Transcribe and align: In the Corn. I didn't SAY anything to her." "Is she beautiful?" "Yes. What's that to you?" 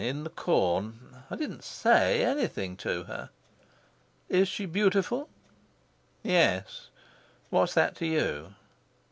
In 0.03 0.23
the 0.23 0.31
Corn. 0.31 1.15
I 1.29 1.35
didn't 1.35 1.63
SAY 1.63 2.25
anything 2.25 2.75
to 2.77 3.03
her." 3.03 3.29
"Is 4.29 4.47
she 4.47 4.65
beautiful?" 4.65 5.29
"Yes. 6.23 6.89
What's 7.51 7.75
that 7.75 7.97
to 7.97 8.07
you?" 8.07 8.55